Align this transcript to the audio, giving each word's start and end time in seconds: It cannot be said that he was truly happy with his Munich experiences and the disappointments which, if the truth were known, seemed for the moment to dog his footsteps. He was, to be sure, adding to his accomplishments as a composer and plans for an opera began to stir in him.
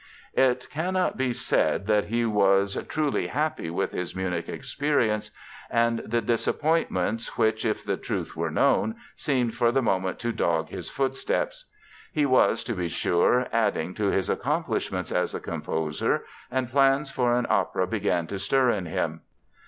It 0.33 0.67
cannot 0.71 1.15
be 1.15 1.31
said 1.31 1.85
that 1.85 2.05
he 2.05 2.25
was 2.25 2.75
truly 2.87 3.27
happy 3.27 3.69
with 3.69 3.91
his 3.91 4.15
Munich 4.15 4.49
experiences 4.49 5.29
and 5.69 5.99
the 5.99 6.21
disappointments 6.21 7.37
which, 7.37 7.65
if 7.65 7.83
the 7.85 7.97
truth 7.97 8.35
were 8.35 8.49
known, 8.49 8.95
seemed 9.15 9.53
for 9.55 9.71
the 9.71 9.83
moment 9.83 10.17
to 10.21 10.31
dog 10.31 10.69
his 10.69 10.89
footsteps. 10.89 11.65
He 12.11 12.25
was, 12.25 12.63
to 12.63 12.73
be 12.73 12.87
sure, 12.89 13.47
adding 13.53 13.93
to 13.93 14.07
his 14.07 14.27
accomplishments 14.27 15.11
as 15.11 15.35
a 15.35 15.39
composer 15.39 16.25
and 16.49 16.67
plans 16.71 17.11
for 17.11 17.35
an 17.35 17.45
opera 17.47 17.85
began 17.85 18.25
to 18.25 18.39
stir 18.39 18.71
in 18.71 18.87
him. 18.87 19.21